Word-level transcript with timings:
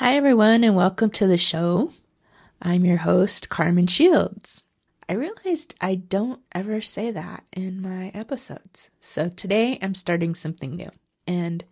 Hi, 0.00 0.16
everyone, 0.16 0.64
and 0.64 0.74
welcome 0.74 1.10
to 1.10 1.26
the 1.26 1.36
show. 1.36 1.92
I'm 2.62 2.86
your 2.86 2.96
host, 2.96 3.50
Carmen 3.50 3.86
Shields. 3.86 4.64
I 5.06 5.12
realized 5.12 5.74
I 5.78 5.96
don't 5.96 6.40
ever 6.52 6.80
say 6.80 7.10
that 7.10 7.44
in 7.54 7.82
my 7.82 8.10
episodes. 8.14 8.88
So 8.98 9.28
today 9.28 9.78
I'm 9.82 9.94
starting 9.94 10.34
something 10.34 10.74
new 10.74 10.88
and 11.26 11.64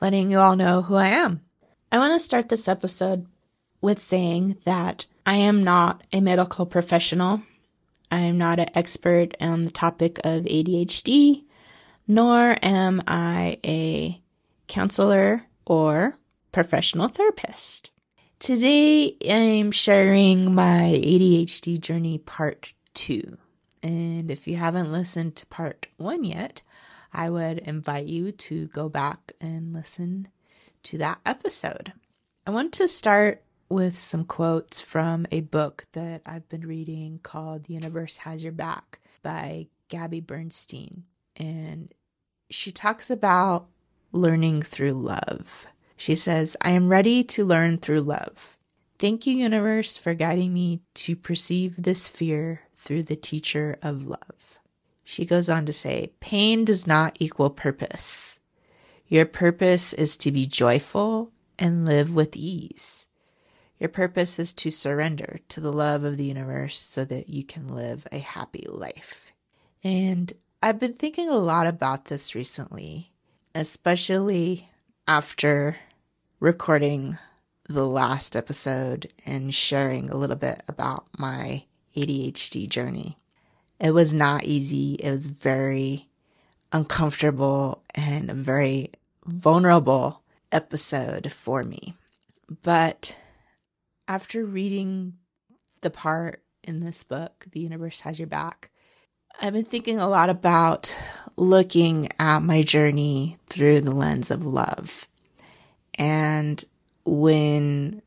letting 0.00 0.28
you 0.28 0.40
all 0.40 0.56
know 0.56 0.82
who 0.82 0.96
I 0.96 1.10
am. 1.10 1.42
I 1.92 1.98
want 1.98 2.12
to 2.14 2.18
start 2.18 2.48
this 2.48 2.66
episode 2.66 3.26
with 3.80 4.02
saying 4.02 4.58
that 4.64 5.06
I 5.24 5.36
am 5.36 5.62
not 5.62 6.04
a 6.12 6.20
medical 6.20 6.66
professional. 6.66 7.42
I 8.10 8.22
am 8.22 8.38
not 8.38 8.58
an 8.58 8.70
expert 8.74 9.36
on 9.40 9.62
the 9.62 9.70
topic 9.70 10.18
of 10.24 10.46
ADHD, 10.46 11.44
nor 12.08 12.56
am 12.60 13.02
I 13.06 13.58
a 13.64 14.20
counselor 14.66 15.44
or 15.64 16.18
professional 16.52 17.08
therapist. 17.08 17.92
Today 18.38 19.16
I'm 19.28 19.70
sharing 19.70 20.54
my 20.54 21.00
ADHD 21.02 21.80
journey 21.80 22.18
part 22.18 22.74
two. 22.94 23.38
And 23.82 24.30
if 24.30 24.46
you 24.46 24.56
haven't 24.56 24.92
listened 24.92 25.34
to 25.36 25.46
part 25.46 25.88
one 25.96 26.24
yet, 26.24 26.62
I 27.12 27.30
would 27.30 27.58
invite 27.58 28.06
you 28.06 28.32
to 28.32 28.68
go 28.68 28.88
back 28.88 29.32
and 29.40 29.72
listen 29.72 30.28
to 30.84 30.98
that 30.98 31.20
episode. 31.26 31.92
I 32.46 32.50
want 32.50 32.72
to 32.74 32.88
start 32.88 33.42
with 33.68 33.96
some 33.96 34.24
quotes 34.24 34.80
from 34.80 35.26
a 35.32 35.40
book 35.40 35.86
that 35.92 36.22
I've 36.26 36.48
been 36.48 36.66
reading 36.66 37.20
called 37.22 37.64
The 37.64 37.74
Universe 37.74 38.18
Has 38.18 38.42
Your 38.42 38.52
Back 38.52 39.00
by 39.22 39.68
Gabby 39.88 40.20
Bernstein. 40.20 41.04
And 41.36 41.92
she 42.50 42.70
talks 42.70 43.10
about 43.10 43.68
learning 44.12 44.62
through 44.62 44.92
love. 44.92 45.66
She 46.02 46.16
says, 46.16 46.56
I 46.60 46.72
am 46.72 46.88
ready 46.88 47.22
to 47.22 47.44
learn 47.44 47.78
through 47.78 48.00
love. 48.00 48.58
Thank 48.98 49.24
you, 49.24 49.36
universe, 49.36 49.96
for 49.96 50.14
guiding 50.14 50.52
me 50.52 50.80
to 50.94 51.14
perceive 51.14 51.76
this 51.76 52.08
fear 52.08 52.62
through 52.74 53.04
the 53.04 53.14
teacher 53.14 53.78
of 53.82 54.08
love. 54.08 54.58
She 55.04 55.24
goes 55.24 55.48
on 55.48 55.64
to 55.66 55.72
say, 55.72 56.10
pain 56.18 56.64
does 56.64 56.88
not 56.88 57.16
equal 57.20 57.50
purpose. 57.50 58.40
Your 59.06 59.26
purpose 59.26 59.92
is 59.92 60.16
to 60.16 60.32
be 60.32 60.44
joyful 60.44 61.30
and 61.56 61.86
live 61.86 62.12
with 62.12 62.34
ease. 62.34 63.06
Your 63.78 63.88
purpose 63.88 64.40
is 64.40 64.52
to 64.54 64.72
surrender 64.72 65.38
to 65.50 65.60
the 65.60 65.72
love 65.72 66.02
of 66.02 66.16
the 66.16 66.24
universe 66.24 66.80
so 66.80 67.04
that 67.04 67.28
you 67.28 67.44
can 67.44 67.68
live 67.68 68.08
a 68.10 68.18
happy 68.18 68.66
life. 68.68 69.32
And 69.84 70.32
I've 70.60 70.80
been 70.80 70.94
thinking 70.94 71.28
a 71.28 71.38
lot 71.38 71.68
about 71.68 72.06
this 72.06 72.34
recently, 72.34 73.12
especially 73.54 74.68
after 75.06 75.76
recording 76.42 77.16
the 77.68 77.86
last 77.86 78.34
episode 78.34 79.08
and 79.24 79.54
sharing 79.54 80.10
a 80.10 80.16
little 80.16 80.34
bit 80.34 80.60
about 80.66 81.06
my 81.16 81.62
ADHD 81.96 82.68
journey. 82.68 83.16
It 83.78 83.92
was 83.92 84.12
not 84.12 84.42
easy. 84.42 84.94
It 84.94 85.08
was 85.08 85.28
very 85.28 86.08
uncomfortable 86.72 87.84
and 87.94 88.28
a 88.28 88.34
very 88.34 88.90
vulnerable 89.24 90.22
episode 90.50 91.30
for 91.30 91.62
me. 91.62 91.94
But 92.64 93.16
after 94.08 94.44
reading 94.44 95.12
the 95.80 95.90
part 95.90 96.42
in 96.64 96.80
this 96.80 97.04
book, 97.04 97.46
The 97.52 97.60
Universe 97.60 98.00
Has 98.00 98.18
Your 98.18 98.26
Back, 98.26 98.72
I've 99.40 99.52
been 99.52 99.64
thinking 99.64 100.00
a 100.00 100.08
lot 100.08 100.28
about 100.28 100.98
looking 101.36 102.08
at 102.18 102.40
my 102.40 102.62
journey 102.62 103.38
through 103.48 103.82
the 103.82 103.92
lens 103.94 104.32
of 104.32 104.44
love 104.44 105.08
and 105.94 106.64
when 107.04 108.02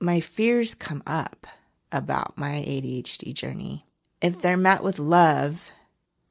my 0.00 0.20
fears 0.20 0.74
come 0.74 1.02
up 1.06 1.46
about 1.90 2.36
my 2.36 2.64
ADHD 2.66 3.32
journey, 3.34 3.86
if 4.20 4.40
they're 4.40 4.56
met 4.56 4.82
with 4.82 4.98
love, 4.98 5.70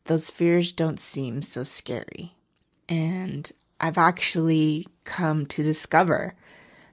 those 0.05 0.29
fears 0.29 0.71
don't 0.71 0.99
seem 0.99 1.41
so 1.41 1.63
scary. 1.63 2.35
And 2.87 3.51
I've 3.79 3.97
actually 3.97 4.87
come 5.03 5.45
to 5.47 5.63
discover 5.63 6.35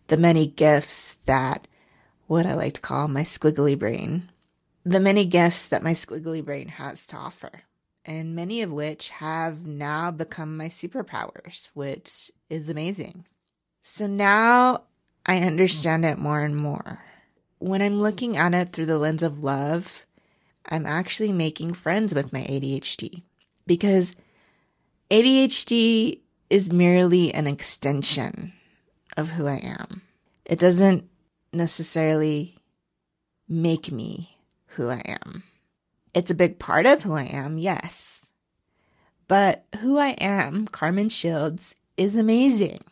the 0.09 0.17
many 0.17 0.47
gifts 0.47 1.15
that 1.27 1.69
what 2.27 2.47
I 2.47 2.55
like 2.55 2.75
to 2.75 2.81
call 2.81 3.09
my 3.09 3.23
squiggly 3.23 3.79
brain, 3.79 4.31
the 4.85 5.01
many 5.01 5.25
gifts 5.25 5.69
that 5.69 5.83
my 5.83 5.93
squiggly 5.93 6.45
brain 6.45 6.69
has 6.69 7.07
to 7.09 7.17
offer, 7.17 7.63
and 8.05 8.35
many 8.35 8.63
of 8.63 8.73
which 8.73 9.11
have 9.11 9.67
now 9.67 10.11
become 10.11 10.57
my 10.57 10.67
superpowers, 10.67 11.69
which 11.75 12.33
is 12.51 12.69
amazing. 12.69 13.27
So 13.85 14.07
now 14.07 14.85
I 15.27 15.39
understand 15.39 16.05
it 16.05 16.17
more 16.17 16.41
and 16.41 16.57
more. 16.57 17.03
When 17.59 17.83
I'm 17.83 17.99
looking 17.99 18.37
at 18.37 18.55
it 18.55 18.73
through 18.73 18.87
the 18.87 18.99
lens 18.99 19.25
of 19.25 19.43
love, 19.43 20.07
I'm 20.67 20.87
actually 20.87 21.33
making 21.33 21.75
friends 21.75 22.15
with 22.15 22.33
my 22.33 22.43
ADHD 22.43 23.23
because 23.67 24.15
ADHD 25.11 26.21
is 26.49 26.73
merely 26.73 27.35
an 27.35 27.49
extension 27.49 28.53
of 29.17 29.31
who 29.31 29.49
I 29.49 29.57
am. 29.57 30.03
It 30.45 30.61
doesn't 30.61 31.09
necessarily 31.53 32.59
make 33.49 33.91
me 33.91 34.39
who 34.67 34.91
I 34.91 35.03
am. 35.05 35.43
It's 36.15 36.31
a 36.31 36.37
big 36.37 36.61
part 36.61 36.87
of 36.87 37.03
who 37.03 37.15
I 37.15 37.25
am, 37.25 37.59
yes. 37.59 38.31
But 39.27 39.65
who 39.81 39.99
I 39.99 40.11
am, 40.11 40.69
Carmen 40.69 41.09
Shields, 41.09 41.75
is 41.97 42.15
amazing. 42.15 42.85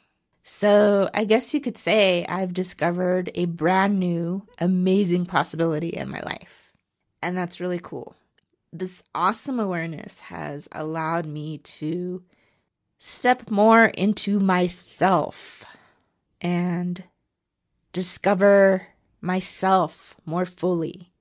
So 0.42 1.10
I 1.14 1.24
guess 1.24 1.52
you 1.54 1.60
could 1.60 1.78
say 1.78 2.24
I've 2.28 2.54
discovered 2.54 3.30
a 3.34 3.44
brand 3.44 3.98
new, 3.98 4.46
amazing 4.58 5.26
possibility 5.26 5.90
in 5.90 6.08
my 6.08 6.20
life. 6.20 6.72
And 7.22 7.36
that's 7.36 7.60
really 7.60 7.78
cool. 7.78 8.14
This 8.72 9.02
awesome 9.14 9.60
awareness 9.60 10.20
has 10.20 10.68
allowed 10.72 11.26
me 11.26 11.58
to 11.58 12.22
step 12.98 13.50
more 13.50 13.86
into 13.86 14.40
myself 14.40 15.64
and 16.40 17.04
discover 17.92 18.86
myself 19.20 20.16
more 20.24 20.46
fully 20.46 21.12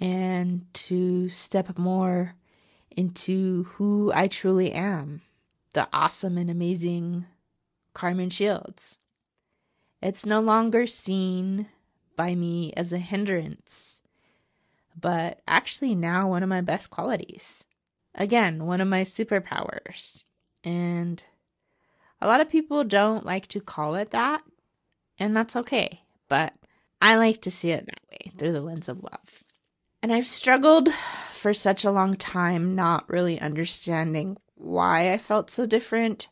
and 0.00 0.66
to 0.74 1.28
step 1.28 1.78
more 1.78 2.34
into 2.90 3.64
who 3.64 4.12
I 4.14 4.28
truly 4.28 4.72
am 4.72 5.22
the 5.72 5.88
awesome 5.92 6.38
and 6.38 6.50
amazing 6.50 7.26
Carmen 7.94 8.30
Shields. 8.30 8.98
It's 10.02 10.26
no 10.26 10.40
longer 10.40 10.86
seen 10.86 11.68
by 12.16 12.34
me 12.34 12.72
as 12.76 12.92
a 12.92 12.98
hindrance, 12.98 14.02
but 15.00 15.40
actually 15.48 15.94
now 15.94 16.28
one 16.28 16.42
of 16.42 16.48
my 16.48 16.60
best 16.60 16.90
qualities. 16.90 17.64
Again, 18.14 18.66
one 18.66 18.80
of 18.80 18.88
my 18.88 19.02
superpowers. 19.02 20.24
And 20.62 21.24
a 22.20 22.26
lot 22.26 22.40
of 22.40 22.50
people 22.50 22.84
don't 22.84 23.24
like 23.24 23.46
to 23.48 23.60
call 23.60 23.94
it 23.94 24.10
that, 24.10 24.42
and 25.18 25.36
that's 25.36 25.56
okay. 25.56 26.02
But 26.28 26.54
I 27.00 27.16
like 27.16 27.40
to 27.42 27.50
see 27.50 27.70
it 27.70 27.86
that 27.86 28.00
way 28.10 28.32
through 28.36 28.52
the 28.52 28.60
lens 28.60 28.88
of 28.88 29.02
love. 29.02 29.44
And 30.02 30.12
I've 30.12 30.26
struggled 30.26 30.90
for 31.32 31.54
such 31.54 31.84
a 31.84 31.90
long 31.90 32.16
time 32.16 32.74
not 32.74 33.08
really 33.08 33.40
understanding 33.40 34.36
why 34.54 35.12
I 35.12 35.18
felt 35.18 35.50
so 35.50 35.66
different 35.66 36.28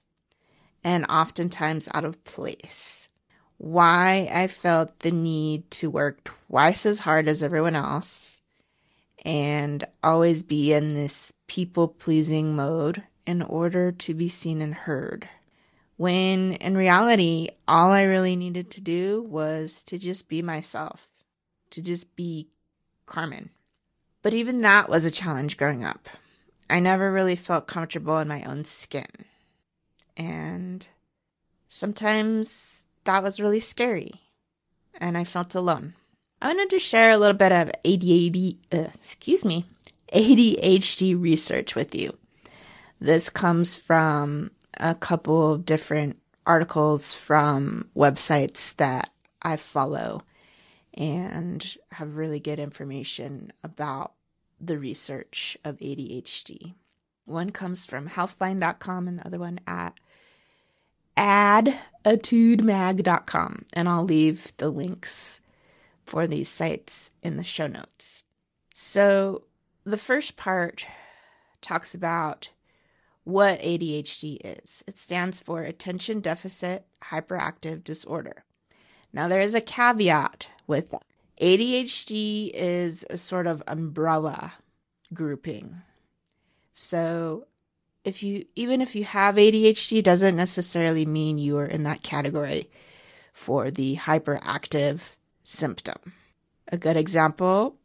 and 0.85 1.07
oftentimes 1.09 1.89
out 1.95 2.05
of 2.05 2.23
place. 2.25 3.09
Why 3.59 4.29
I 4.33 4.47
felt 4.49 5.01
the 5.01 5.13
need 5.13 5.71
to 5.73 5.91
work 5.91 6.25
twice 6.25 6.85
as 6.85 7.01
hard 7.01 7.29
as 7.29 7.43
everyone 7.43 7.77
else 7.77 8.41
and 9.25 9.87
always 10.03 10.43
be 10.43 10.73
in 10.73 10.89
this 10.89 11.33
people 11.47 11.87
pleasing 11.87 12.57
mode 12.57 13.05
in 13.27 13.43
order 13.43 13.93
to 13.93 14.15
be 14.15 14.29
seen 14.29 14.61
and 14.61 14.75
heard. 14.75 15.29
When 15.97 16.55
in 16.55 16.77
reality, 16.77 17.51
all 17.69 17.91
I 17.91 18.03
really 18.03 18.35
needed 18.35 18.71
to 18.73 18.81
do 18.81 19.23
was 19.23 19.85
to 19.85 19.99
just 19.99 20.29
be 20.29 20.43
myself, 20.43 21.09
to 21.71 21.81
just 21.81 22.17
be 22.17 22.49
Carmen. 23.07 23.51
But 24.23 24.35
even 24.35 24.63
that 24.63 24.89
was 24.89 25.05
a 25.05 25.11
challenge 25.11 25.57
growing 25.57 25.85
up. 25.85 26.09
I 26.69 26.81
never 26.81 27.13
really 27.13 27.37
felt 27.37 27.67
comfortable 27.67 28.19
in 28.19 28.29
my 28.29 28.43
own 28.45 28.65
skin. 28.65 29.07
And 30.17 30.87
sometimes 31.69 32.85
that 33.05 33.23
was 33.23 33.41
really 33.41 33.61
scary. 33.61 34.13
And 34.95 35.17
I 35.17 35.25
felt 35.25 35.55
alone. 35.55 35.95
I 36.41 36.49
wanted 36.49 36.71
to 36.71 36.79
share 36.79 37.13
a 37.13 37.17
little 37.17 37.37
bit 37.37 37.53
of 37.53 37.71
ADHD, 37.85 38.59
uh, 38.73 38.89
excuse 38.95 39.45
me, 39.45 39.65
ADHD 40.13 41.21
research 41.21 41.75
with 41.75 41.95
you. 41.95 42.17
This 43.01 43.31
comes 43.31 43.75
from 43.75 44.51
a 44.79 44.95
couple 44.95 45.53
of 45.53 45.65
different 45.65 46.21
articles 46.47 47.15
from 47.15 47.89
websites 47.97 48.75
that 48.77 49.11
I 49.41 49.57
follow 49.57 50.23
and 50.95 51.77
have 51.93 52.17
really 52.17 52.41
good 52.41 52.59
information 52.59 53.53
about 53.65 54.13
the 54.61 54.79
research 54.79 55.57
of 55.65 55.79
ADHD. 55.79 56.75
One 57.25 57.51
comes 57.51 57.87
from 57.87 58.09
healthline.com 58.09 59.09
and 59.09 59.19
the 59.19 59.27
other 59.27 59.39
one 59.39 59.61
at 59.67 59.95
additudemag.com, 61.17 63.65
and 63.73 63.89
I'll 63.89 64.05
leave 64.05 64.53
the 64.57 64.71
links 64.71 65.41
for 66.05 66.27
these 66.27 66.49
sites 66.49 67.13
in 67.23 67.37
the 67.37 67.45
show 67.45 67.67
notes. 67.67 68.25
So, 68.75 69.45
the 69.85 69.99
first 69.99 70.37
part 70.37 70.87
talks 71.61 71.95
about 71.95 72.51
what 73.25 73.61
ADHD 73.61 74.39
is. 74.45 74.83
It 74.87 74.99
stands 74.99 75.41
for 75.41 75.63
Attention 75.63 76.21
Deficit 76.21 76.87
Hyperactive 77.05 77.85
Disorder. 77.85 78.45
Now, 79.13 79.29
there 79.29 79.43
is 79.43 79.55
a 79.55 79.61
caveat 79.61 80.51
with 80.67 80.91
that. 80.91 81.05
ADHD 81.41 82.51
is 82.53 83.05
a 83.11 83.17
sort 83.17 83.47
of 83.47 83.63
umbrella 83.67 84.55
grouping. 85.13 85.83
So, 86.73 87.47
if 88.05 88.23
you 88.23 88.47
even 88.57 88.81
if 88.81 88.95
you 88.95 89.05
have 89.05 89.37
ADHD 89.37 90.03
doesn't 90.03 90.37
necessarily 90.37 91.07
mean 91.07 91.39
you 91.39 91.59
are 91.59 91.67
in 91.67 91.85
that 91.85 92.03
category 92.03 92.69
for 93.33 93.71
the 93.71 93.97
hyperactive 93.97 95.15
symptom. 95.45 96.13
A 96.69 96.77
good 96.77 96.97
example 96.97 97.77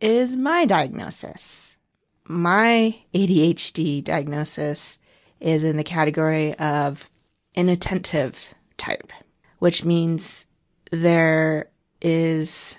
is 0.00 0.36
my 0.36 0.64
diagnosis. 0.64 1.76
My 2.24 2.96
ADHD 3.14 4.04
diagnosis 4.04 4.98
is 5.40 5.64
in 5.64 5.76
the 5.76 5.84
category 5.84 6.54
of 6.56 7.08
inattentive 7.54 8.54
type, 8.76 9.12
which 9.58 9.84
means 9.84 10.46
there 10.90 11.70
is 12.00 12.76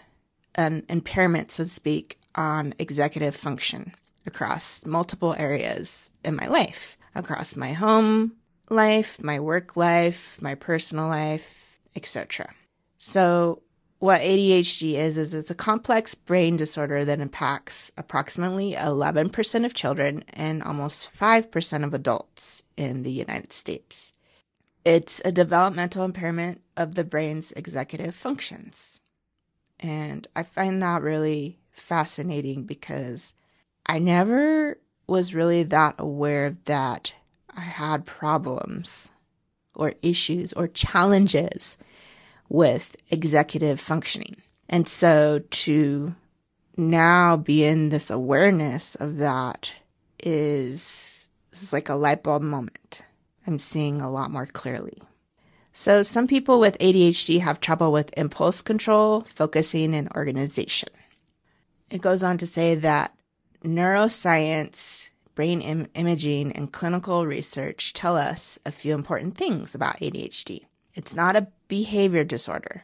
an 0.56 0.84
impairment, 0.88 1.52
so 1.52 1.64
to 1.64 1.70
speak, 1.70 2.20
on 2.36 2.74
executive 2.80 3.36
function 3.36 3.94
across 4.26 4.86
multiple 4.86 5.36
areas 5.38 6.12
in 6.24 6.36
my 6.36 6.48
life, 6.48 6.98
across 7.16 7.56
my 7.56 7.74
home 7.74 8.34
life, 8.70 9.22
my 9.24 9.40
work 9.40 9.76
life, 9.76 10.42
my 10.42 10.56
personal 10.56 11.08
life, 11.08 11.80
etc. 11.96 12.54
So 12.98 13.64
what 14.00 14.22
ADHD 14.22 14.94
is, 14.94 15.18
is 15.18 15.34
it's 15.34 15.52
a 15.52 15.56
complex 15.56 16.16
brain 16.16 16.56
disorder 16.56 17.04
that 17.04 17.20
impacts 17.20 17.92
approximately 17.98 18.74
11% 18.74 19.66
of 19.66 19.74
children 19.74 20.24
and 20.30 20.64
almost 20.64 21.14
5% 21.14 21.84
of 21.84 21.94
adults 21.94 22.64
in 22.78 23.04
the 23.04 23.12
United 23.12 23.52
States. 23.52 24.14
It's 24.86 25.22
a 25.26 25.32
developmental 25.32 26.06
impairment 26.06 26.62
of 26.78 26.96
the 26.96 27.04
brain's 27.04 27.52
executive 27.54 28.16
functions. 28.16 29.02
And 29.82 30.28
I 30.36 30.44
find 30.44 30.82
that 30.82 31.02
really 31.02 31.60
fascinating 31.72 32.64
because 32.64 33.34
I 33.90 33.98
never 33.98 34.78
was 35.08 35.34
really 35.34 35.64
that 35.64 35.96
aware 35.98 36.56
that 36.66 37.12
I 37.50 37.62
had 37.62 38.06
problems 38.06 39.10
or 39.74 39.96
issues 40.04 40.54
or 40.54 40.68
challenges 40.68 41.76
with 42.50 42.96
executive 43.10 43.80
functioning. 43.80 44.36
And 44.70 44.88
so 44.88 45.42
to 45.50 46.14
now 46.78 47.38
be 47.38 47.66
in 47.66 47.90
this 47.90 48.12
awareness 48.12 48.94
of 48.94 49.18
that 49.18 49.72
is, 50.20 51.28
is 51.52 51.74
like 51.74 51.90
a 51.90 51.96
light 51.96 52.22
bulb 52.22 52.44
moment. 52.44 53.02
I'm 53.48 53.58
seeing 53.58 54.02
a 54.02 54.12
lot 54.12 54.30
more 54.30 54.46
clearly. 54.46 55.02
So 55.74 56.04
some 56.04 56.28
people 56.28 56.60
with 56.60 56.78
ADHD 56.78 57.40
have 57.40 57.60
trouble 57.60 57.92
with 57.92 58.16
impulse 58.16 58.62
control, 58.62 59.22
focusing, 59.22 59.96
and 59.96 60.12
organization. 60.16 60.90
It 61.90 62.04
goes 62.04 62.22
on 62.22 62.38
to 62.38 62.46
say 62.46 62.76
that 62.76 63.16
neuroscience, 63.64 65.10
brain 65.36 65.62
Im- 65.62 65.88
imaging, 65.96 66.52
and 66.52 66.72
clinical 66.72 67.26
research 67.26 67.94
tell 67.94 68.18
us 68.18 68.60
a 68.66 68.72
few 68.72 68.94
important 68.94 69.38
things 69.38 69.76
about 69.76 69.98
ADHD. 70.00 70.66
It's 70.94 71.16
not 71.16 71.36
a 71.36 71.48
behavior 71.68 72.24
disorder. 72.24 72.84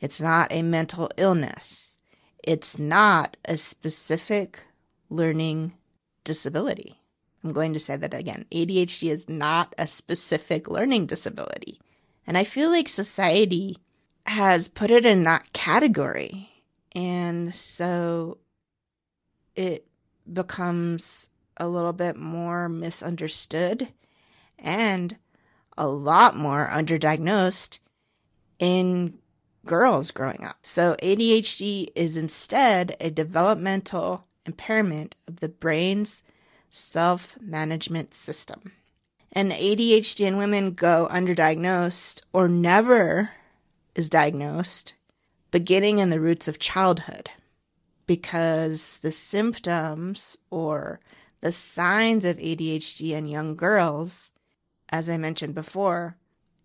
It's 0.00 0.20
not 0.20 0.52
a 0.52 0.62
mental 0.62 1.10
illness. 1.16 1.98
It's 2.42 2.78
not 2.78 3.36
a 3.44 3.56
specific 3.56 4.64
learning 5.08 5.74
disability. 6.24 7.00
I'm 7.42 7.52
going 7.52 7.74
to 7.74 7.78
say 7.78 7.96
that 7.96 8.14
again. 8.14 8.46
ADHD 8.50 9.10
is 9.10 9.28
not 9.28 9.74
a 9.78 9.86
specific 9.86 10.68
learning 10.68 11.06
disability. 11.06 11.80
And 12.26 12.38
I 12.38 12.44
feel 12.44 12.70
like 12.70 12.88
society 12.88 13.76
has 14.26 14.68
put 14.68 14.90
it 14.90 15.04
in 15.04 15.24
that 15.24 15.52
category. 15.52 16.50
And 16.94 17.54
so 17.54 18.38
it 19.54 19.86
becomes 20.30 21.28
a 21.56 21.68
little 21.68 21.92
bit 21.92 22.16
more 22.16 22.68
misunderstood 22.68 23.88
and 24.58 25.16
a 25.76 25.86
lot 25.86 26.36
more 26.36 26.68
underdiagnosed 26.72 27.78
in 28.58 29.14
girls 29.64 30.10
growing 30.10 30.44
up. 30.44 30.58
So 30.62 30.96
ADHD 31.02 31.88
is 31.94 32.16
instead 32.16 32.96
a 33.00 33.10
developmental 33.10 34.26
impairment 34.46 35.16
of 35.26 35.40
the 35.40 35.48
brain's 35.48 36.22
self 36.70 37.38
management 37.40 38.14
system. 38.14 38.72
And 39.32 39.52
ADHD 39.52 40.26
in 40.26 40.36
women 40.36 40.72
go 40.72 41.08
underdiagnosed 41.10 42.22
or 42.32 42.48
never 42.48 43.30
is 43.94 44.08
diagnosed 44.08 44.94
beginning 45.50 45.98
in 45.98 46.10
the 46.10 46.20
roots 46.20 46.48
of 46.48 46.58
childhood 46.58 47.30
because 48.06 48.98
the 48.98 49.10
symptoms 49.10 50.36
or 50.50 51.00
the 51.40 51.52
signs 51.52 52.24
of 52.24 52.38
ADHD 52.38 53.10
in 53.10 53.28
young 53.28 53.54
girls 53.56 54.32
as 54.94 55.08
I 55.10 55.16
mentioned 55.16 55.56
before, 55.56 56.16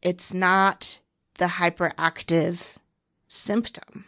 it's 0.03 0.33
not 0.33 0.99
the 1.39 1.45
hyperactive 1.45 2.77
symptom. 3.27 4.05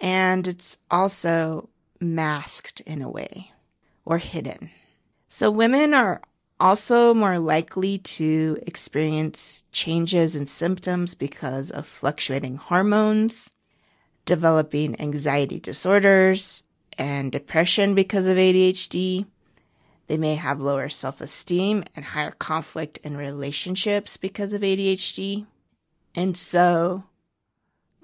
And 0.00 0.48
it's 0.48 0.78
also 0.90 1.68
masked 2.00 2.80
in 2.80 3.02
a 3.02 3.08
way 3.08 3.52
or 4.04 4.18
hidden. 4.18 4.70
So 5.28 5.50
women 5.50 5.94
are 5.94 6.22
also 6.58 7.14
more 7.14 7.38
likely 7.38 7.98
to 7.98 8.58
experience 8.66 9.64
changes 9.70 10.36
in 10.36 10.46
symptoms 10.46 11.14
because 11.14 11.70
of 11.70 11.86
fluctuating 11.86 12.56
hormones, 12.56 13.52
developing 14.26 15.00
anxiety 15.00 15.58
disorders, 15.58 16.64
and 16.98 17.32
depression 17.32 17.94
because 17.94 18.26
of 18.26 18.36
ADHD, 18.36 19.26
they 20.06 20.16
may 20.16 20.34
have 20.34 20.60
lower 20.60 20.88
self 20.88 21.20
esteem 21.20 21.84
and 21.94 22.04
higher 22.04 22.30
conflict 22.32 22.98
in 22.98 23.16
relationships 23.16 24.16
because 24.16 24.52
of 24.52 24.62
ADHD. 24.62 25.46
And 26.14 26.36
so, 26.36 27.04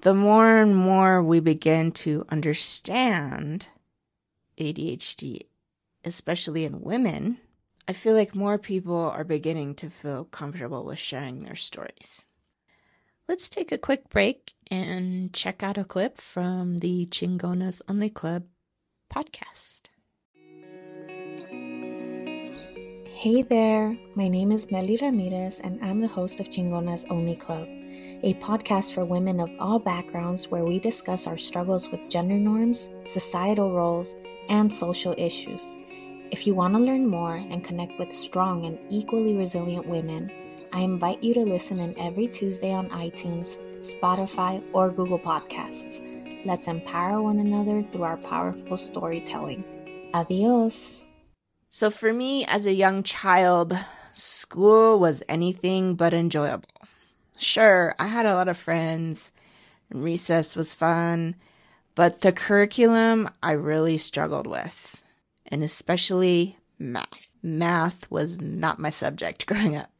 the 0.01 0.13
more 0.13 0.57
and 0.57 0.75
more 0.75 1.23
we 1.23 1.39
begin 1.39 1.91
to 1.93 2.25
understand 2.29 3.67
ADHD, 4.59 5.47
especially 6.03 6.65
in 6.65 6.81
women, 6.81 7.37
I 7.87 7.93
feel 7.93 8.13
like 8.13 8.35
more 8.35 8.57
people 8.57 8.95
are 8.95 9.23
beginning 9.23 9.75
to 9.75 9.89
feel 9.89 10.25
comfortable 10.25 10.83
with 10.83 10.99
sharing 10.99 11.39
their 11.39 11.55
stories. 11.55 12.25
Let's 13.25 13.47
take 13.47 13.71
a 13.71 13.77
quick 13.77 14.09
break 14.09 14.51
and 14.69 15.31
check 15.31 15.63
out 15.63 15.77
a 15.77 15.85
clip 15.85 16.17
from 16.17 16.79
the 16.79 17.05
Chingonas 17.05 17.81
Only 17.87 18.09
Club 18.09 18.43
podcast. 19.09 19.83
Hey 23.07 23.41
there, 23.41 23.97
my 24.15 24.27
name 24.27 24.51
is 24.51 24.69
Meli 24.69 24.97
Ramirez, 25.01 25.61
and 25.61 25.81
I'm 25.81 26.01
the 26.01 26.07
host 26.07 26.41
of 26.41 26.49
Chingona's 26.49 27.05
Only 27.09 27.37
Club, 27.37 27.65
a 28.23 28.33
podcast 28.41 28.93
for 28.93 29.05
women 29.05 29.39
of 29.39 29.49
all 29.57 29.79
backgrounds 29.79 30.51
where 30.51 30.65
we 30.65 30.77
discuss 30.77 31.25
our 31.25 31.37
struggles 31.37 31.89
with 31.89 32.09
gender 32.09 32.35
norms, 32.35 32.89
societal 33.05 33.71
roles, 33.71 34.15
and 34.49 34.71
social 34.71 35.15
issues. 35.17 35.63
If 36.31 36.45
you 36.45 36.55
want 36.55 36.73
to 36.73 36.81
learn 36.81 37.07
more 37.07 37.37
and 37.37 37.63
connect 37.63 37.97
with 37.97 38.11
strong 38.11 38.65
and 38.65 38.77
equally 38.89 39.37
resilient 39.37 39.87
women, 39.87 40.29
I 40.73 40.79
invite 40.79 41.23
you 41.23 41.35
to 41.35 41.41
listen 41.41 41.79
in 41.79 41.97
every 41.99 42.27
Tuesday 42.27 42.73
on 42.73 42.89
iTunes, 42.89 43.59
Spotify, 43.81 44.63
or 44.73 44.89
Google 44.89 45.19
Podcasts. 45.19 46.01
Let's 46.45 46.67
empower 46.67 47.21
one 47.21 47.37
another 47.37 47.83
through 47.83 48.01
our 48.01 48.17
powerful 48.17 48.75
storytelling. 48.75 49.63
Adios. 50.15 51.03
So 51.69 51.91
for 51.91 52.11
me 52.11 52.43
as 52.45 52.65
a 52.65 52.73
young 52.73 53.03
child, 53.03 53.77
school 54.13 54.97
was 54.97 55.21
anything 55.29 55.93
but 55.93 56.11
enjoyable. 56.11 56.69
Sure, 57.37 57.93
I 57.99 58.07
had 58.07 58.25
a 58.25 58.33
lot 58.33 58.47
of 58.47 58.57
friends 58.57 59.31
and 59.91 60.03
recess 60.03 60.55
was 60.55 60.73
fun, 60.73 61.35
but 61.93 62.21
the 62.21 62.31
curriculum 62.31 63.29
I 63.43 63.51
really 63.51 63.99
struggled 63.99 64.47
with, 64.47 65.03
and 65.45 65.63
especially 65.63 66.57
math. 66.79 67.29
Math 67.43 68.09
was 68.09 68.41
not 68.41 68.79
my 68.79 68.89
subject 68.89 69.45
growing 69.47 69.75
up. 69.75 69.92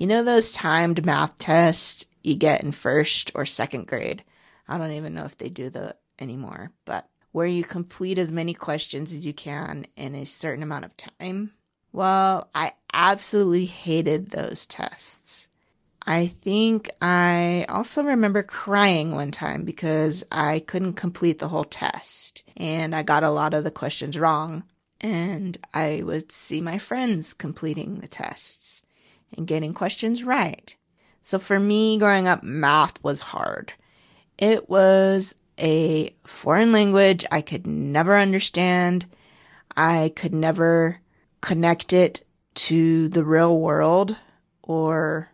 You 0.00 0.06
know 0.06 0.24
those 0.24 0.52
timed 0.52 1.04
math 1.04 1.36
tests 1.36 2.08
you 2.22 2.34
get 2.34 2.62
in 2.62 2.72
first 2.72 3.32
or 3.34 3.44
second 3.44 3.86
grade? 3.86 4.24
I 4.66 4.78
don't 4.78 4.92
even 4.92 5.12
know 5.12 5.26
if 5.26 5.36
they 5.36 5.50
do 5.50 5.68
that 5.68 6.00
anymore, 6.18 6.72
but 6.86 7.06
where 7.32 7.46
you 7.46 7.62
complete 7.64 8.16
as 8.16 8.32
many 8.32 8.54
questions 8.54 9.12
as 9.12 9.26
you 9.26 9.34
can 9.34 9.84
in 9.96 10.14
a 10.14 10.24
certain 10.24 10.62
amount 10.62 10.86
of 10.86 10.96
time. 10.96 11.50
Well, 11.92 12.48
I 12.54 12.72
absolutely 12.94 13.66
hated 13.66 14.30
those 14.30 14.64
tests. 14.64 15.48
I 16.06 16.28
think 16.28 16.88
I 17.02 17.66
also 17.68 18.02
remember 18.02 18.42
crying 18.42 19.10
one 19.10 19.32
time 19.32 19.64
because 19.64 20.24
I 20.32 20.60
couldn't 20.60 20.94
complete 20.94 21.40
the 21.40 21.48
whole 21.48 21.64
test 21.64 22.48
and 22.56 22.94
I 22.94 23.02
got 23.02 23.22
a 23.22 23.28
lot 23.28 23.52
of 23.52 23.64
the 23.64 23.70
questions 23.70 24.18
wrong. 24.18 24.62
And 24.98 25.58
I 25.74 26.00
would 26.02 26.32
see 26.32 26.62
my 26.62 26.78
friends 26.78 27.34
completing 27.34 27.96
the 27.96 28.08
tests 28.08 28.80
and 29.36 29.46
getting 29.46 29.74
questions 29.74 30.24
right. 30.24 30.74
So 31.22 31.38
for 31.38 31.58
me, 31.58 31.98
growing 31.98 32.26
up, 32.26 32.42
math 32.42 33.02
was 33.02 33.20
hard. 33.20 33.72
It 34.38 34.68
was 34.68 35.34
a 35.58 36.14
foreign 36.24 36.72
language 36.72 37.24
I 37.30 37.42
could 37.42 37.66
never 37.66 38.16
understand. 38.16 39.06
I 39.76 40.12
could 40.16 40.34
never 40.34 41.00
connect 41.40 41.92
it 41.92 42.24
to 42.54 43.08
the 43.08 43.24
real 43.24 43.58
world 43.58 44.16
or 44.62 45.28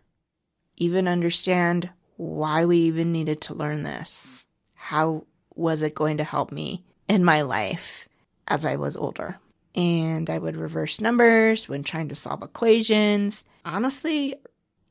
even 0.77 1.09
understand 1.09 1.91
why 2.17 2.65
we 2.65 2.79
even 2.79 3.13
needed 3.13 3.41
to 3.43 3.55
learn 3.55 3.83
this. 3.83 4.47
How 4.75 5.27
was 5.55 5.83
it 5.83 5.95
going 5.95 6.19
to 6.19 6.25
help 6.25 6.53
me 6.53 6.85
in 7.09 7.25
my 7.25 7.43
life 7.43 8.09
as 8.49 8.65
I 8.65 8.77
was 8.77 8.97
older? 8.97 9.39
And 9.77 10.31
I 10.31 10.39
would 10.39 10.57
reverse 10.57 11.01
numbers 11.01 11.69
when 11.69 11.83
trying 11.83 12.09
to 12.09 12.15
solve 12.15 12.43
equations. 12.43 13.45
Honestly, 13.65 14.35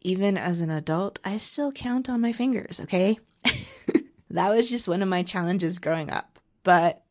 even 0.02 0.38
as 0.38 0.60
an 0.60 0.70
adult, 0.70 1.20
I 1.26 1.38
still 1.38 1.72
count 1.72 2.10
on 2.10 2.22
my 2.22 2.32
fingers, 2.32 2.80
okay? 2.82 3.18
that 4.30 4.56
was 4.56 4.70
just 4.70 4.88
one 4.88 5.02
of 5.02 5.10
my 5.10 5.24
challenges 5.24 5.80
growing 5.80 6.12
up. 6.12 6.40
But 6.64 7.04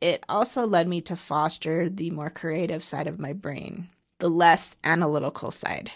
it 0.00 0.24
also 0.28 0.66
led 0.66 0.88
me 0.88 1.02
to 1.02 1.16
foster 1.16 1.90
the 1.90 2.10
more 2.10 2.30
creative 2.30 2.82
side 2.82 3.06
of 3.06 3.18
my 3.18 3.34
brain, 3.34 3.88
the 4.18 4.30
less 4.30 4.76
analytical 4.82 5.50
side 5.50 5.90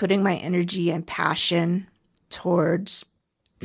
putting 0.00 0.22
my 0.22 0.36
energy 0.36 0.90
and 0.90 1.06
passion 1.06 1.86
towards, 2.30 3.04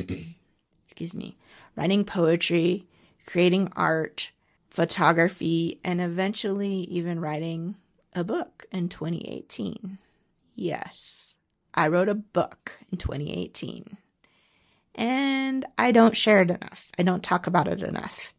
excuse 0.84 1.14
me, 1.14 1.34
writing 1.76 2.04
poetry, 2.04 2.84
creating 3.24 3.72
art, 3.74 4.32
photography, 4.70 5.80
and 5.84 6.00
eventually 6.00 6.80
even 6.84 7.20
writing 7.20 7.76
a 8.14 8.24
book 8.24 8.66
in 8.72 8.88
2018. 8.88 9.98
Yes, 10.54 11.36
I 11.74 11.88
wrote 11.88 12.08
a 12.08 12.14
book 12.14 12.78
in 12.90 12.98
2018. 12.98 13.96
And 14.94 15.66
I 15.76 15.92
don't 15.92 16.16
share 16.16 16.40
it 16.40 16.50
enough. 16.50 16.90
I 16.98 17.02
don't 17.02 17.22
talk 17.22 17.46
about 17.46 17.68
it 17.68 17.82
enough. 17.82 18.32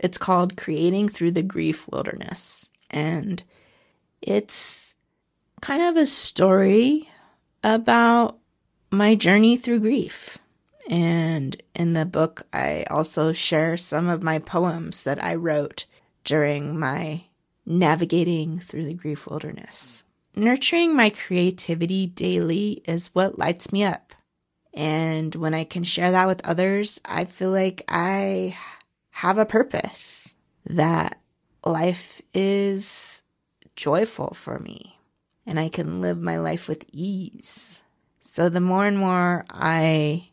It's 0.00 0.18
called 0.18 0.56
Creating 0.56 1.08
Through 1.08 1.30
the 1.30 1.42
Grief 1.42 1.86
Wilderness. 1.88 2.68
And 2.90 3.42
it's 4.20 4.94
kind 5.60 5.82
of 5.82 5.96
a 5.96 6.06
story 6.06 7.08
about 7.62 8.38
my 8.90 9.14
journey 9.14 9.56
through 9.56 9.80
grief. 9.80 10.38
And 10.88 11.60
in 11.74 11.94
the 11.94 12.06
book, 12.06 12.42
I 12.52 12.84
also 12.90 13.32
share 13.32 13.76
some 13.76 14.08
of 14.08 14.22
my 14.22 14.38
poems 14.38 15.02
that 15.02 15.22
I 15.22 15.34
wrote 15.34 15.86
during 16.24 16.78
my 16.78 17.24
navigating 17.64 18.60
through 18.60 18.84
the 18.84 18.94
grief 18.94 19.26
wilderness. 19.26 20.04
Nurturing 20.34 20.94
my 20.94 21.10
creativity 21.10 22.06
daily 22.06 22.82
is 22.84 23.10
what 23.14 23.38
lights 23.38 23.72
me 23.72 23.84
up. 23.84 24.14
And 24.74 25.34
when 25.34 25.54
I 25.54 25.64
can 25.64 25.82
share 25.82 26.10
that 26.12 26.26
with 26.26 26.46
others, 26.46 27.00
I 27.04 27.24
feel 27.24 27.50
like 27.50 27.82
I 27.88 28.56
have 29.10 29.38
a 29.38 29.46
purpose, 29.46 30.34
that 30.66 31.18
life 31.64 32.20
is 32.34 33.22
joyful 33.74 34.34
for 34.34 34.58
me 34.58 34.98
and 35.46 35.58
I 35.58 35.68
can 35.68 36.00
live 36.00 36.20
my 36.20 36.38
life 36.38 36.68
with 36.68 36.84
ease. 36.92 37.80
So 38.20 38.48
the 38.48 38.60
more 38.60 38.84
and 38.84 38.98
more 38.98 39.46
I 39.50 40.28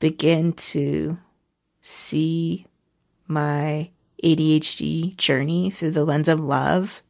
begin 0.00 0.52
to 0.52 1.18
see 1.80 2.66
my 3.26 3.90
ADHD 4.22 5.16
journey 5.16 5.70
through 5.70 5.90
the 5.90 6.04
lens 6.04 6.28
of 6.28 6.40
love, 6.40 7.02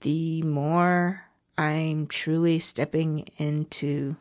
the 0.00 0.42
more 0.42 1.24
I'm 1.58 2.06
truly 2.06 2.58
stepping 2.58 3.26
into 3.38 4.16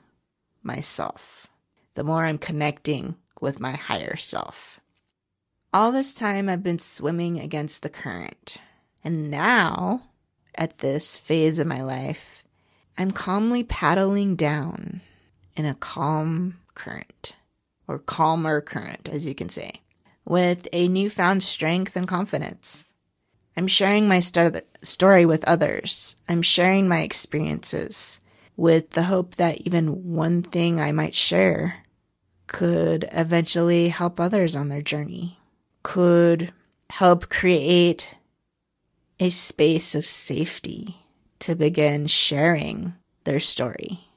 myself, 0.64 1.48
the 1.96 2.04
more 2.04 2.26
I'm 2.26 2.38
connecting 2.38 3.16
with 3.42 3.60
my 3.60 3.72
higher 3.72 4.16
self. 4.16 4.80
All 5.74 5.92
this 5.92 6.14
time 6.14 6.48
I've 6.48 6.64
been 6.64 6.80
swimming 6.80 7.40
against 7.40 7.82
the 7.82 7.90
current. 7.90 8.58
And 9.04 9.30
now 9.30 10.04
at 10.56 10.78
this 10.80 11.18
phase 11.18 11.60
of 11.60 11.68
my 11.68 11.82
life, 11.82 12.44
I'm 12.98 13.12
calmly 13.12 13.64
paddling 13.64 14.36
down 14.36 15.02
in 15.56 15.66
a 15.66 15.76
calm 15.76 16.60
current, 16.74 17.36
or 17.88 18.00
calmer 18.00 18.62
current, 18.62 19.10
as 19.10 19.26
you 19.26 19.36
can 19.36 19.50
say, 19.50 19.82
with 20.26 20.68
a 20.74 20.88
newfound 20.88 21.44
strength 21.44 21.96
and 21.96 22.08
confidence. 22.08 22.92
I'm 23.58 23.68
sharing 23.68 24.08
my 24.08 24.20
st- 24.20 24.64
story 24.82 25.26
with 25.26 25.48
others. 25.48 26.16
I'm 26.28 26.42
sharing 26.42 26.88
my 26.88 27.02
experiences 27.02 28.20
with 28.58 28.92
the 28.92 29.04
hope 29.04 29.36
that 29.36 29.62
even 29.62 30.14
one 30.14 30.42
thing 30.42 30.80
I 30.80 30.92
might 30.92 31.16
share 31.16 31.84
could 32.48 33.08
eventually 33.12 33.90
help 33.90 34.20
others 34.20 34.56
on 34.56 34.70
their 34.70 34.82
journey, 34.82 35.40
could 35.84 36.54
help 36.90 37.30
create 37.30 38.18
a 39.20 39.30
space 39.30 39.96
of 39.96 40.06
safety 40.06 40.98
to 41.40 41.56
begin 41.56 42.08
sharing 42.08 42.94
their 43.24 43.40
story. 43.40 44.08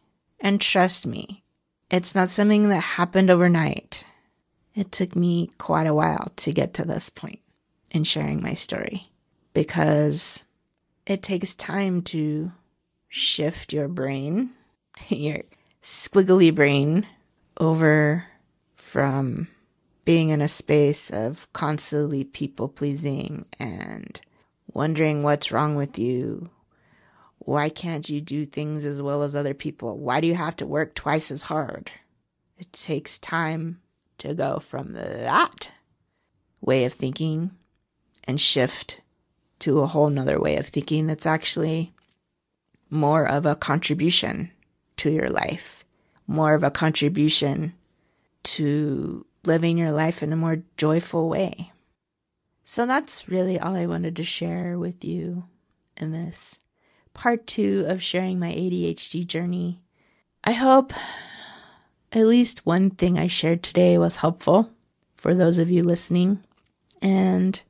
And 0.41 0.61
trust 0.61 1.07
me, 1.07 1.45
it's 1.91 2.15
not 2.15 2.31
something 2.31 2.69
that 2.69 2.81
happened 2.81 3.31
overnight. 3.31 4.05
It 4.75 4.93
took 4.93 5.17
me 5.17 5.51
quite 5.59 5.87
a 5.87 5.95
while 5.95 6.33
to 6.37 6.53
get 6.53 6.75
to 6.75 6.85
this 6.85 7.11
point 7.11 7.41
in 7.91 8.05
sharing 8.05 8.43
my 8.43 8.55
story 8.55 9.11
because 9.55 10.45
it 11.07 11.23
takes 11.23 11.55
time 11.55 12.03
to 12.03 12.53
shift 13.09 13.73
your 13.73 13.89
brain, 13.89 14.51
your 15.09 15.43
squiggly 15.83 16.55
brain, 16.55 17.07
over 17.59 18.27
from 18.77 19.49
being 20.05 20.31
in 20.31 20.41
a 20.41 20.49
space 20.49 21.11
of 21.11 21.51
constantly 21.53 22.25
people 22.25 22.69
pleasing 22.69 23.47
and 23.59 24.21
wondering 24.73 25.23
what's 25.23 25.51
wrong 25.51 25.75
with 25.75 25.99
you. 25.99 26.51
Why 27.49 27.71
can't 27.71 28.11
you 28.11 28.21
do 28.21 28.45
things 28.45 28.85
as 28.85 29.01
well 29.01 29.23
as 29.23 29.35
other 29.35 29.55
people? 29.55 29.97
Why 29.97 30.21
do 30.21 30.27
you 30.27 30.35
have 30.35 30.55
to 30.57 30.67
work 30.67 30.95
twice 30.95 31.31
as 31.31 31.45
hard? 31.45 31.91
It 32.59 32.71
takes 32.75 33.19
time 33.19 33.81
to 34.19 34.35
go 34.35 34.59
from 34.59 34.93
that 34.93 35.73
way 36.61 36.85
of 36.85 36.93
thinking 36.93 37.53
and 38.25 38.39
shift 38.39 39.01
to 39.61 39.81
a 39.81 39.87
whole 39.87 40.11
nother 40.11 40.39
way 40.39 40.59
of 40.59 40.67
thinking 40.67 41.07
that's 41.07 41.25
actually 41.25 41.95
more 42.91 43.27
of 43.27 43.47
a 43.47 43.57
contribution 43.57 44.51
to 44.99 45.11
your 45.11 45.31
life, 45.31 45.87
more 46.27 46.53
of 46.53 46.63
a 46.63 46.71
contribution 46.71 47.73
to 48.43 49.25
living 49.47 49.79
your 49.79 49.93
life 49.93 50.23
in 50.23 50.35
a 50.35 50.37
more 50.37 50.63
joyful 50.77 51.31
way. 51.31 51.73
So 52.63 52.85
that's 52.85 53.27
really 53.27 53.59
all 53.59 53.75
I 53.75 53.87
wanted 53.87 54.17
to 54.17 54.23
share 54.23 54.79
with 54.79 55.03
you 55.03 55.45
in 55.97 56.13
this 56.13 56.59
part 57.19 57.49
two 57.49 57.85
of 57.89 58.01
sharing 58.01 58.39
my 58.39 58.53
ADHD 58.53 59.27
journey. 59.27 59.81
I 60.45 60.53
hope 60.53 60.93
at 62.13 62.27
least 62.27 62.65
one 62.65 62.91
thing 62.91 63.19
I 63.19 63.27
shared 63.27 63.65
today 63.65 63.99
was 63.99 64.19
helpful 64.19 64.71
for 65.15 65.35
those 65.35 65.59
of 65.59 65.69
you 65.69 65.83
listening. 65.83 66.45
And 67.03 67.61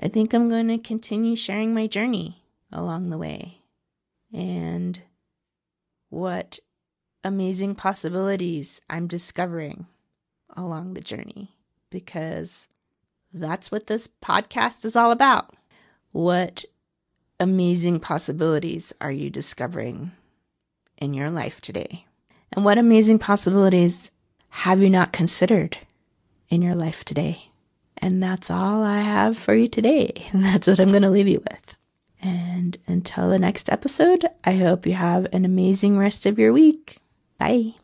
I 0.00 0.08
think 0.08 0.32
I'm 0.32 0.48
going 0.48 0.68
to 0.68 0.78
continue 0.78 1.36
sharing 1.36 1.74
my 1.74 1.86
journey 1.86 2.42
along 2.72 3.10
the 3.10 3.18
way 3.18 3.60
and 4.32 5.00
what 6.08 6.58
amazing 7.22 7.74
possibilities 7.74 8.80
I'm 8.88 9.06
discovering 9.06 9.86
along 10.56 10.94
the 10.94 11.02
journey 11.02 11.54
because 11.90 12.68
that's 13.34 13.70
what 13.70 13.86
this 13.86 14.08
podcast 14.24 14.86
is 14.86 14.96
all 14.96 15.10
about. 15.10 15.54
What 16.12 16.64
amazing 17.40 18.00
possibilities 18.00 18.92
are 19.00 19.12
you 19.12 19.30
discovering 19.30 20.12
in 20.98 21.14
your 21.14 21.30
life 21.30 21.60
today? 21.60 22.04
And 22.52 22.64
what 22.64 22.78
amazing 22.78 23.18
possibilities 23.18 24.10
have 24.50 24.80
you 24.80 24.90
not 24.90 25.12
considered 25.12 25.78
in 26.48 26.62
your 26.62 26.74
life 26.74 27.04
today? 27.04 27.50
And 27.98 28.22
that's 28.22 28.50
all 28.50 28.82
I 28.82 29.00
have 29.00 29.36
for 29.36 29.54
you 29.54 29.68
today. 29.68 30.12
That's 30.32 30.68
what 30.68 30.78
I'm 30.78 30.90
going 30.90 31.02
to 31.02 31.10
leave 31.10 31.26
you 31.26 31.40
with. 31.40 31.76
And 32.22 32.76
until 32.86 33.28
the 33.28 33.38
next 33.38 33.70
episode, 33.70 34.24
I 34.44 34.54
hope 34.54 34.86
you 34.86 34.94
have 34.94 35.26
an 35.32 35.44
amazing 35.44 35.98
rest 35.98 36.24
of 36.24 36.38
your 36.38 36.52
week. 36.52 36.98
Bye. 37.38 37.74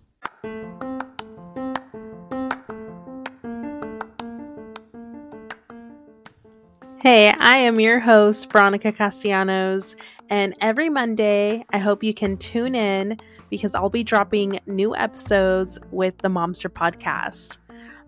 Hey, 7.05 7.29
I 7.33 7.59
am 7.59 7.81
your 7.81 8.01
host, 8.01 8.51
Veronica 8.51 8.91
Castellanos, 8.91 9.95
and 10.31 10.55
every 10.63 10.89
Monday, 10.89 11.63
I 11.71 11.77
hope 11.77 12.03
you 12.03 12.15
can 12.15 12.39
tune 12.39 12.75
in 12.75 13.19
because 13.51 13.75
I'll 13.75 13.91
be 13.91 14.03
dropping 14.03 14.59
new 14.65 14.97
episodes 14.97 15.79
with 15.91 16.17
the 16.17 16.31
Momster 16.31 16.71
podcast. 16.71 17.59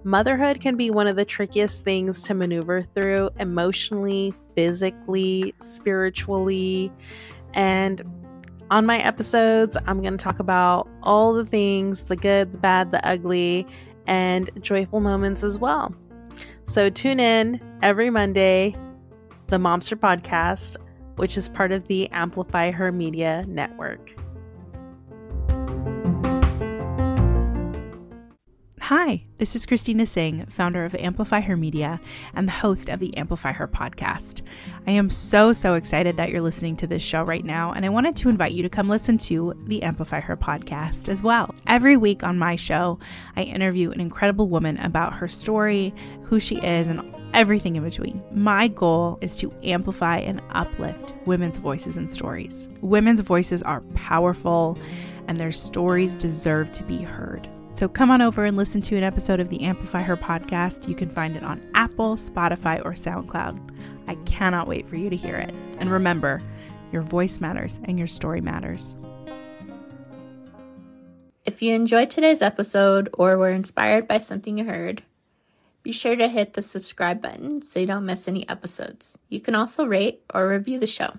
Motherhood 0.02 0.62
can 0.62 0.78
be 0.78 0.90
one 0.90 1.08
of 1.08 1.14
the 1.14 1.26
trickiest 1.26 1.84
things 1.84 2.22
to 2.22 2.32
maneuver 2.32 2.86
through 2.94 3.28
emotionally, 3.38 4.32
physically, 4.54 5.52
spiritually, 5.60 6.90
and 7.52 8.00
on 8.70 8.86
my 8.86 9.00
episodes, 9.00 9.76
I'm 9.86 10.00
going 10.00 10.16
to 10.16 10.24
talk 10.24 10.38
about 10.38 10.88
all 11.02 11.34
the 11.34 11.44
things 11.44 12.04
the 12.04 12.16
good, 12.16 12.50
the 12.50 12.56
bad, 12.56 12.92
the 12.92 13.06
ugly, 13.06 13.66
and 14.06 14.48
joyful 14.62 15.00
moments 15.00 15.44
as 15.44 15.58
well. 15.58 15.94
So 16.64 16.88
tune 16.88 17.20
in 17.20 17.60
every 17.82 18.08
Monday, 18.10 18.74
the 19.48 19.56
Momster 19.56 19.96
Podcast, 19.96 20.76
which 21.16 21.36
is 21.36 21.48
part 21.48 21.70
of 21.70 21.86
the 21.86 22.08
Amplify 22.10 22.72
Her 22.72 22.90
Media 22.90 23.44
Network. 23.46 24.14
Hi, 28.88 29.24
this 29.38 29.56
is 29.56 29.66
Christina 29.66 30.06
Singh, 30.06 30.46
founder 30.46 30.84
of 30.84 30.94
Amplify 30.94 31.40
Her 31.40 31.56
Media 31.56 32.00
and 32.34 32.46
the 32.46 32.52
host 32.52 32.88
of 32.88 33.00
the 33.00 33.16
Amplify 33.16 33.50
Her 33.50 33.66
podcast. 33.66 34.42
I 34.86 34.92
am 34.92 35.10
so, 35.10 35.52
so 35.52 35.74
excited 35.74 36.16
that 36.16 36.30
you're 36.30 36.40
listening 36.40 36.76
to 36.76 36.86
this 36.86 37.02
show 37.02 37.24
right 37.24 37.44
now, 37.44 37.72
and 37.72 37.84
I 37.84 37.88
wanted 37.88 38.14
to 38.14 38.28
invite 38.28 38.52
you 38.52 38.62
to 38.62 38.68
come 38.68 38.88
listen 38.88 39.18
to 39.18 39.54
the 39.66 39.82
Amplify 39.82 40.20
Her 40.20 40.36
podcast 40.36 41.08
as 41.08 41.20
well. 41.20 41.52
Every 41.66 41.96
week 41.96 42.22
on 42.22 42.38
my 42.38 42.54
show, 42.54 43.00
I 43.34 43.42
interview 43.42 43.90
an 43.90 44.00
incredible 44.00 44.48
woman 44.48 44.78
about 44.78 45.14
her 45.14 45.26
story, 45.26 45.92
who 46.22 46.38
she 46.38 46.58
is, 46.58 46.86
and 46.86 47.12
everything 47.34 47.74
in 47.74 47.82
between. 47.82 48.22
My 48.30 48.68
goal 48.68 49.18
is 49.20 49.34
to 49.38 49.52
amplify 49.64 50.18
and 50.18 50.40
uplift 50.50 51.12
women's 51.26 51.58
voices 51.58 51.96
and 51.96 52.08
stories. 52.08 52.68
Women's 52.82 53.18
voices 53.18 53.64
are 53.64 53.80
powerful, 53.96 54.78
and 55.26 55.38
their 55.38 55.50
stories 55.50 56.12
deserve 56.12 56.70
to 56.70 56.84
be 56.84 56.98
heard. 57.02 57.48
So 57.76 57.90
come 57.90 58.10
on 58.10 58.22
over 58.22 58.46
and 58.46 58.56
listen 58.56 58.80
to 58.80 58.96
an 58.96 59.02
episode 59.02 59.38
of 59.38 59.50
the 59.50 59.62
Amplify 59.62 60.00
Her 60.00 60.16
podcast. 60.16 60.88
You 60.88 60.94
can 60.94 61.10
find 61.10 61.36
it 61.36 61.42
on 61.42 61.60
Apple, 61.74 62.14
Spotify, 62.14 62.82
or 62.82 62.92
SoundCloud. 62.92 63.70
I 64.06 64.14
cannot 64.24 64.66
wait 64.66 64.88
for 64.88 64.96
you 64.96 65.10
to 65.10 65.16
hear 65.16 65.36
it. 65.36 65.54
And 65.76 65.92
remember, 65.92 66.40
your 66.90 67.02
voice 67.02 67.38
matters 67.38 67.78
and 67.84 67.98
your 67.98 68.06
story 68.06 68.40
matters. 68.40 68.94
If 71.44 71.60
you 71.60 71.74
enjoyed 71.74 72.08
today's 72.08 72.40
episode 72.40 73.10
or 73.12 73.36
were 73.36 73.50
inspired 73.50 74.08
by 74.08 74.16
something 74.16 74.56
you 74.56 74.64
heard, 74.64 75.02
be 75.82 75.92
sure 75.92 76.16
to 76.16 76.28
hit 76.28 76.54
the 76.54 76.62
subscribe 76.62 77.20
button 77.20 77.60
so 77.60 77.78
you 77.78 77.86
don't 77.86 78.06
miss 78.06 78.26
any 78.26 78.48
episodes. 78.48 79.18
You 79.28 79.40
can 79.40 79.54
also 79.54 79.84
rate 79.84 80.22
or 80.32 80.48
review 80.48 80.78
the 80.78 80.86
show. 80.86 81.12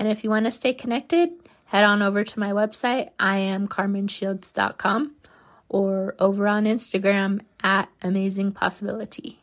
And 0.00 0.08
if 0.08 0.24
you 0.24 0.30
want 0.30 0.46
to 0.46 0.50
stay 0.50 0.74
connected, 0.74 1.30
head 1.66 1.84
on 1.84 2.02
over 2.02 2.24
to 2.24 2.40
my 2.40 2.50
website, 2.50 3.10
iamcarmenshields.com 3.20 5.14
or 5.74 6.14
over 6.20 6.46
on 6.46 6.66
Instagram 6.66 7.40
at 7.60 7.88
Amazing 8.00 8.52
Possibility. 8.52 9.40